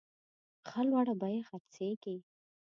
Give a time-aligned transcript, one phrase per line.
[0.69, 2.15] ښه لوړه بیه خرڅیږي.